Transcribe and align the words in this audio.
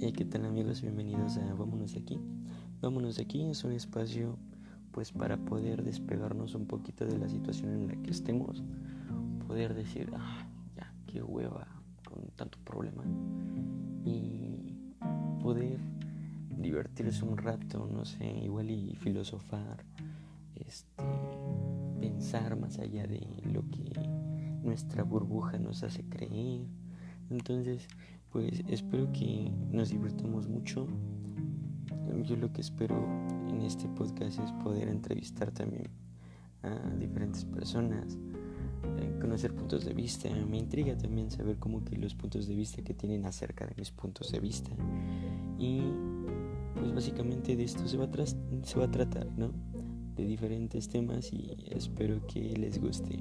Hey, 0.00 0.12
¿qué 0.12 0.24
tal 0.24 0.44
amigos? 0.44 0.80
Bienvenidos 0.80 1.38
a 1.38 1.54
Vámonos 1.54 1.96
aquí. 1.96 2.20
Vámonos 2.80 3.18
aquí 3.18 3.42
es 3.50 3.64
un 3.64 3.72
espacio 3.72 4.38
pues 4.92 5.10
para 5.10 5.36
poder 5.36 5.82
despegarnos 5.82 6.54
un 6.54 6.66
poquito 6.66 7.04
de 7.04 7.18
la 7.18 7.28
situación 7.28 7.72
en 7.72 7.88
la 7.88 7.96
que 7.96 8.12
estemos, 8.12 8.62
poder 9.48 9.74
decir, 9.74 10.08
ah, 10.16 10.46
ya, 10.76 10.94
qué 11.08 11.20
hueva 11.20 11.66
con 12.04 12.28
tanto 12.36 12.58
problema 12.64 13.02
y 14.04 14.76
poder 15.42 15.80
divertirse 16.56 17.24
un 17.24 17.36
rato, 17.36 17.90
no 17.92 18.04
sé, 18.04 18.24
igual 18.24 18.70
y 18.70 18.94
filosofar, 18.94 19.84
este, 20.54 21.02
pensar 22.00 22.56
más 22.56 22.78
allá 22.78 23.08
de 23.08 23.26
lo 23.52 23.68
que 23.68 24.00
nuestra 24.62 25.02
burbuja 25.02 25.58
nos 25.58 25.82
hace 25.82 26.04
creer. 26.04 26.68
Entonces, 27.30 27.88
pues 28.30 28.62
espero 28.68 29.10
que 29.12 29.50
nos 29.70 29.90
divirtamos 29.90 30.48
mucho. 30.48 30.86
Yo 32.24 32.36
lo 32.36 32.52
que 32.52 32.60
espero 32.60 32.96
en 33.48 33.62
este 33.62 33.88
podcast 33.88 34.38
es 34.38 34.52
poder 34.64 34.88
entrevistar 34.88 35.50
también 35.50 35.88
a 36.62 36.90
diferentes 36.98 37.44
personas, 37.44 38.18
eh, 38.98 39.18
conocer 39.20 39.54
puntos 39.54 39.84
de 39.84 39.94
vista. 39.94 40.28
Me 40.48 40.58
intriga 40.58 40.96
también 40.96 41.30
saber 41.30 41.56
cómo 41.58 41.84
que 41.84 41.96
los 41.96 42.14
puntos 42.14 42.46
de 42.48 42.54
vista 42.54 42.82
que 42.82 42.94
tienen 42.94 43.24
acerca 43.26 43.66
de 43.66 43.74
mis 43.76 43.90
puntos 43.90 44.32
de 44.32 44.40
vista. 44.40 44.70
Y 45.58 45.82
pues 46.74 46.94
básicamente 46.94 47.56
de 47.56 47.64
esto 47.64 47.86
se 47.86 47.96
va 47.96 48.04
a, 48.04 48.26
se 48.26 48.78
va 48.78 48.84
a 48.84 48.90
tratar, 48.90 49.26
¿no? 49.36 49.50
De 50.16 50.24
diferentes 50.24 50.88
temas 50.88 51.32
y 51.32 51.56
espero 51.70 52.26
que 52.26 52.56
les 52.56 52.80
guste. 52.80 53.18